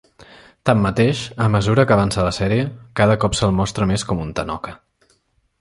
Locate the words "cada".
3.01-3.21